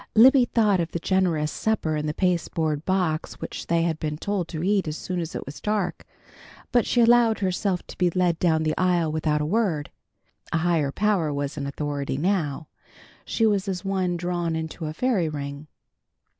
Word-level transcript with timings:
Libby 0.15 0.45
thought 0.45 0.79
of 0.79 0.93
the 0.93 0.99
generous 0.99 1.51
supper 1.51 1.95
in 1.95 2.07
the 2.07 2.13
pasteboard 2.15 2.85
box 2.85 3.33
which 3.39 3.67
they 3.67 3.83
had 3.83 3.99
been 3.99 4.17
told 4.17 4.47
to 4.47 4.63
eat 4.63 4.87
as 4.87 4.97
soon 4.97 5.19
as 5.19 5.35
it 5.35 5.45
was 5.45 5.61
dark, 5.61 6.07
but 6.71 6.87
she 6.87 7.01
allowed 7.01 7.37
herself 7.37 7.85
to 7.85 7.95
be 7.99 8.09
led 8.09 8.39
down 8.39 8.63
the 8.63 8.75
aisle 8.79 9.11
without 9.11 9.41
a 9.41 9.45
word. 9.45 9.91
A 10.51 10.57
higher 10.57 10.91
power 10.91 11.31
was 11.31 11.55
in 11.55 11.67
authority 11.67 12.17
now. 12.17 12.67
She 13.25 13.45
was 13.45 13.67
as 13.67 13.85
one 13.85 14.17
drawn 14.17 14.55
into 14.55 14.87
a 14.87 14.93
fairy 14.95 15.29
ring. 15.29 15.67